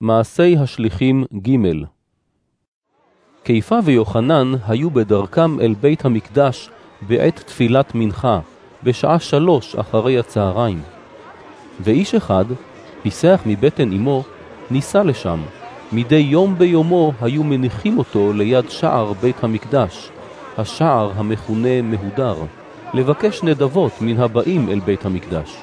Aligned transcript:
מעשי 0.00 0.56
השליחים 0.56 1.24
ג' 1.48 1.56
קיפה 3.42 3.78
ויוחנן 3.84 4.52
היו 4.68 4.90
בדרכם 4.90 5.60
אל 5.60 5.74
בית 5.80 6.04
המקדש 6.04 6.70
בעת 7.02 7.42
תפילת 7.46 7.94
מנחה, 7.94 8.40
בשעה 8.82 9.18
שלוש 9.18 9.76
אחרי 9.76 10.18
הצהריים. 10.18 10.82
ואיש 11.80 12.14
אחד, 12.14 12.44
פיסח 13.02 13.42
מבטן 13.46 13.92
אמו, 13.92 14.24
ניסה 14.70 15.02
לשם. 15.02 15.42
מדי 15.92 16.16
יום 16.16 16.58
ביומו 16.58 17.12
היו 17.20 17.44
מניחים 17.44 17.98
אותו 17.98 18.32
ליד 18.32 18.70
שער 18.70 19.12
בית 19.12 19.44
המקדש, 19.44 20.10
השער 20.58 21.12
המכונה 21.16 21.82
מהודר, 21.82 22.36
לבקש 22.94 23.42
נדבות 23.42 23.92
מן 24.00 24.20
הבאים 24.20 24.68
אל 24.68 24.80
בית 24.80 25.06
המקדש. 25.06 25.56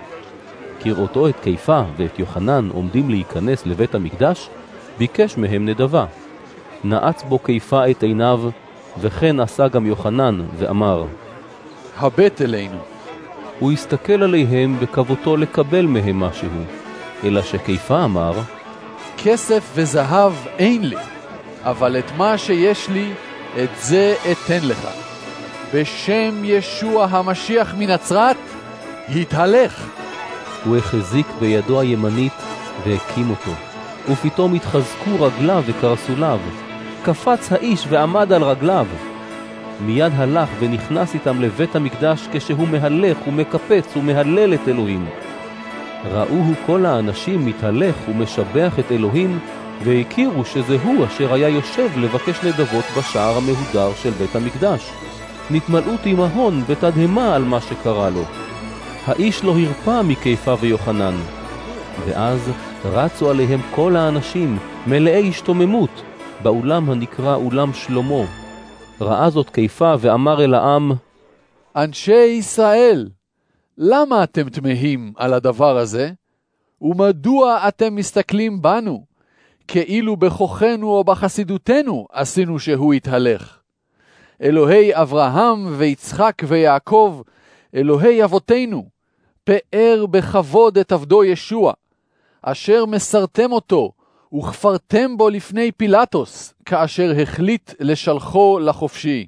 כראותו 0.83 1.27
את 1.27 1.39
קיפה 1.43 1.81
ואת 1.97 2.19
יוחנן 2.19 2.69
עומדים 2.73 3.09
להיכנס 3.09 3.65
לבית 3.65 3.95
המקדש, 3.95 4.49
ביקש 4.97 5.37
מהם 5.37 5.65
נדבה. 5.65 6.05
נעץ 6.83 7.23
בו 7.23 7.39
קיפה 7.39 7.89
את 7.89 8.03
עיניו, 8.03 8.41
וכן 9.01 9.39
עשה 9.39 9.67
גם 9.67 9.85
יוחנן, 9.85 10.41
ואמר, 10.57 11.05
הבט 11.97 12.41
אלינו. 12.41 12.77
הוא 13.59 13.71
הסתכל 13.71 14.23
עליהם 14.23 14.79
בכבותו 14.79 15.37
לקבל 15.37 15.85
מהם 15.85 16.19
משהו, 16.19 16.49
אלא 17.23 17.41
שקיפה 17.41 18.03
אמר, 18.03 18.33
כסף 19.23 19.71
וזהב 19.75 20.33
אין 20.57 20.89
לי, 20.89 20.97
אבל 21.63 21.99
את 21.99 22.11
מה 22.17 22.37
שיש 22.37 22.89
לי, 22.89 23.11
את 23.63 23.69
זה 23.79 24.15
אתן 24.31 24.59
לך. 24.67 24.87
בשם 25.73 26.41
ישוע 26.43 27.05
המשיח 27.05 27.73
מנצרת, 27.77 28.37
התהלך. 29.09 30.02
הוא 30.65 30.77
החזיק 30.77 31.27
בידו 31.39 31.79
הימנית 31.79 32.33
והקים 32.85 33.29
אותו. 33.29 33.51
ופתאום 34.09 34.53
התחזקו 34.53 35.11
רגליו 35.19 35.63
וקרסוליו. 35.65 36.39
קפץ 37.03 37.51
האיש 37.51 37.85
ועמד 37.89 38.33
על 38.33 38.43
רגליו. 38.43 38.87
מיד 39.85 40.11
הלך 40.15 40.49
ונכנס 40.59 41.13
איתם 41.13 41.41
לבית 41.41 41.75
המקדש 41.75 42.27
כשהוא 42.31 42.67
מהלך 42.67 43.17
ומקפץ 43.27 43.97
ומהלל 43.97 44.53
את 44.53 44.67
אלוהים. 44.67 45.05
ראוהו 46.11 46.53
כל 46.65 46.85
האנשים 46.85 47.45
מתהלך 47.45 47.95
ומשבח 48.09 48.79
את 48.79 48.91
אלוהים, 48.91 49.39
והכירו 49.83 50.45
שזה 50.45 50.77
הוא 50.83 51.05
אשר 51.05 51.33
היה 51.33 51.49
יושב 51.49 51.89
לבקש 51.97 52.43
נדבות 52.43 52.85
בשער 52.97 53.37
המהודר 53.37 53.91
של 54.01 54.09
בית 54.09 54.35
המקדש. 54.35 54.91
נתמלאו 55.51 55.97
תימהון 56.03 56.63
ותדהמה 56.67 57.35
על 57.35 57.43
מה 57.43 57.61
שקרה 57.61 58.09
לו. 58.09 58.23
האיש 59.05 59.43
לא 59.43 59.55
הרפא 59.59 60.01
מקיפה 60.01 60.55
ויוחנן. 60.59 61.15
ואז 62.05 62.51
רצו 62.85 63.29
עליהם 63.29 63.59
כל 63.75 63.95
האנשים, 63.95 64.57
מלאי 64.87 65.29
השתוממות, 65.29 66.03
באולם 66.43 66.89
הנקרא 66.89 67.35
אולם 67.35 67.73
שלמה. 67.73 68.25
ראה 69.01 69.29
זאת 69.29 69.49
קיפה 69.49 69.93
ואמר 69.99 70.43
אל 70.43 70.53
העם, 70.53 70.91
אנשי 71.75 72.25
ישראל, 72.25 73.09
למה 73.77 74.23
אתם 74.23 74.49
תמהים 74.49 75.13
על 75.15 75.33
הדבר 75.33 75.77
הזה? 75.77 76.11
ומדוע 76.81 77.67
אתם 77.67 77.95
מסתכלים 77.95 78.61
בנו, 78.61 79.05
כאילו 79.67 80.15
בכוחנו 80.17 80.89
או 80.89 81.03
בחסידותנו 81.03 82.07
עשינו 82.11 82.59
שהוא 82.59 82.93
יתהלך? 82.93 83.57
אלוהי 84.41 84.95
אברהם 84.95 85.73
ויצחק 85.77 86.41
ויעקב, 86.47 87.21
אלוהי 87.75 88.23
אבותינו, 88.23 88.92
פאר 89.43 90.05
בכבוד 90.11 90.77
את 90.77 90.91
עבדו 90.91 91.23
ישוע, 91.23 91.73
אשר 92.41 92.85
מסרתם 92.85 93.51
אותו 93.51 93.91
וכפרתם 94.33 95.17
בו 95.17 95.29
לפני 95.29 95.71
פילטוס, 95.71 96.53
כאשר 96.65 97.13
החליט 97.21 97.73
לשלחו 97.79 98.59
לחופשי. 98.59 99.27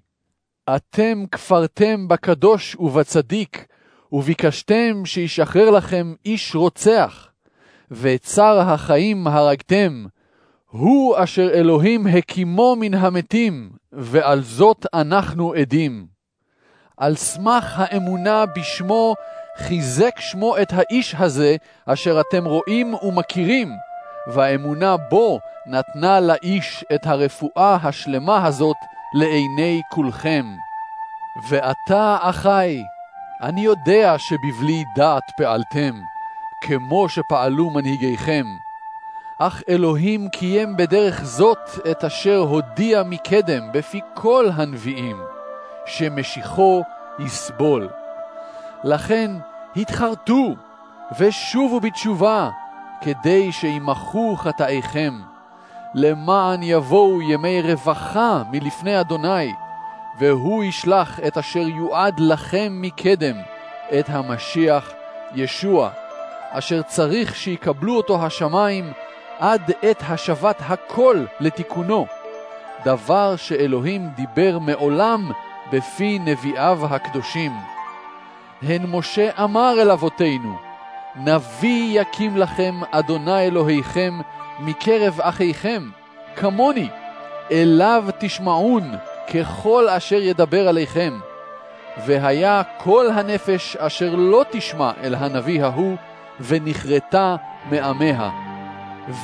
אתם 0.76 1.24
כפרתם 1.32 2.08
בקדוש 2.08 2.76
ובצדיק, 2.76 3.66
וביקשתם 4.12 5.06
שישחרר 5.06 5.70
לכם 5.70 6.14
איש 6.26 6.56
רוצח, 6.56 7.28
ואת 7.92 8.24
שר 8.24 8.60
החיים 8.60 9.28
הרגתם, 9.28 10.06
הוא 10.70 11.16
אשר 11.18 11.50
אלוהים 11.54 12.08
הקימו 12.08 12.76
מן 12.80 12.94
המתים, 12.94 13.70
ועל 13.92 14.42
זאת 14.42 14.86
אנחנו 14.94 15.54
עדים. 15.54 16.08
על 16.98 17.16
סמך 17.16 17.74
האמונה 17.76 18.46
בשמו 18.46 19.16
חיזק 19.58 20.20
שמו 20.20 20.58
את 20.58 20.74
האיש 20.74 21.16
הזה, 21.20 21.56
אשר 21.86 22.22
אתם 22.22 22.46
רואים 22.46 22.94
ומכירים, 22.94 23.70
והאמונה 24.28 24.98
בו 24.98 25.40
נתנה 25.66 26.20
לאיש 26.20 26.86
את 26.96 27.06
הרפואה 27.06 27.78
השלמה 27.84 28.46
הזאת 28.46 28.78
לעיני 29.14 29.82
כולכם. 29.92 30.46
ועתה, 31.50 32.18
אחי, 32.22 32.84
אני 33.42 33.62
יודע 33.62 34.16
שבבלי 34.18 34.84
דעת 34.96 35.24
פעלתם, 35.38 36.00
כמו 36.62 37.10
שפעלו 37.10 37.70
מנהיגיכם. 37.70 38.46
אך 39.40 39.62
אלוהים 39.70 40.30
קיים 40.30 40.78
בדרך 40.78 41.24
זאת 41.24 41.70
את 41.92 42.04
אשר 42.04 42.38
הודיע 42.38 43.04
מקדם 43.04 43.72
בפי 43.72 44.02
כל 44.14 44.50
הנביאים, 44.56 45.18
שמשיחו 45.86 46.84
יסבול. 47.20 47.90
לכן 48.86 49.32
התחרטו 49.76 50.56
ושובו 51.20 51.80
בתשובה, 51.80 52.50
כדי 53.02 53.52
שימחו 53.52 54.36
חטאיכם, 54.36 55.14
למען 55.94 56.64
יבואו 56.64 57.22
ימי 57.22 57.62
רווחה 57.62 58.44
מלפני 58.52 59.00
אדוני, 59.00 59.54
והוא 60.20 60.64
ישלח 60.64 61.20
את 61.28 61.38
אשר 61.38 61.68
יועד 61.68 62.20
לכם 62.20 62.78
מקדם, 62.82 63.36
את 64.00 64.10
המשיח 64.10 64.92
ישוע, 65.36 65.90
אשר 66.50 66.82
צריך 66.82 67.36
שיקבלו 67.36 67.98
אותו 67.98 68.26
השמיים 68.26 68.92
עד 69.40 69.72
עת 69.82 70.04
השבת 70.10 70.58
הכל 70.60 71.26
לתיקונו, 71.40 72.06
דבר 72.84 73.36
שאלוהים 73.36 74.10
דיבר 74.16 74.60
מעולם 74.60 75.32
בפי 75.72 76.20
נביאיו 76.20 76.80
הקדושים. 76.90 77.75
הן 78.62 78.86
משה 78.86 79.30
אמר 79.44 79.74
אל 79.82 79.92
אבותינו, 79.92 80.56
נביא 81.16 82.02
יקים 82.02 82.38
לכם 82.38 82.76
אדוני 82.92 83.40
אלוהיכם 83.40 84.20
מקרב 84.60 85.22
אחיכם, 85.22 85.90
כמוני, 86.36 86.90
אליו 87.52 88.06
תשמעון 88.20 88.92
ככל 89.34 89.90
אשר 89.90 90.22
ידבר 90.22 90.68
עליכם. 90.68 91.20
והיה 92.06 92.62
כל 92.78 93.10
הנפש 93.14 93.76
אשר 93.76 94.16
לא 94.16 94.46
תשמע 94.52 94.92
אל 95.04 95.16
הנביא 95.16 95.64
ההוא, 95.64 95.98
ונכרתה 96.40 97.36
מעמיה. 97.72 98.30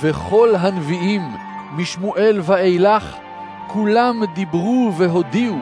וכל 0.02 0.56
הנביאים, 0.56 1.22
משמואל 1.72 2.40
ואילך, 2.44 3.16
כולם 3.68 4.22
דיברו 4.34 4.92
והודיעו 4.98 5.60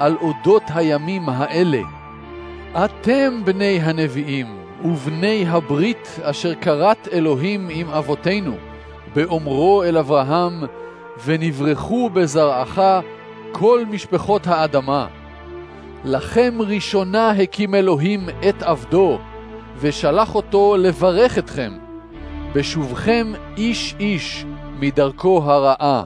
על 0.00 0.16
אודות 0.20 0.62
הימים 0.74 1.28
האלה. 1.28 2.01
אתם 2.76 3.44
בני 3.44 3.78
הנביאים 3.82 4.46
ובני 4.84 5.44
הברית 5.48 6.18
אשר 6.22 6.54
כרת 6.54 7.08
אלוהים 7.12 7.68
עם 7.70 7.88
אבותינו, 7.88 8.56
באומרו 9.14 9.82
אל 9.82 9.98
אברהם, 9.98 10.64
ונברחו 11.24 12.10
בזרעך 12.10 12.80
כל 13.52 13.84
משפחות 13.90 14.46
האדמה. 14.46 15.06
לכם 16.04 16.54
ראשונה 16.60 17.30
הקים 17.30 17.74
אלוהים 17.74 18.28
את 18.48 18.62
עבדו, 18.62 19.18
ושלח 19.80 20.34
אותו 20.34 20.76
לברך 20.78 21.38
אתכם, 21.38 21.72
בשובכם 22.54 23.32
איש 23.56 23.94
איש 24.00 24.44
מדרכו 24.80 25.42
הרעה. 25.44 26.04